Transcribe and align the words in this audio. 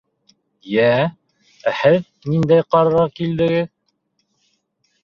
Йә, 0.75 0.87
ә 1.69 1.75
һеҙ 1.81 2.09
ниндәй 2.35 2.67
ҡарарға 2.73 3.05
килдегеҙ? 3.21 3.73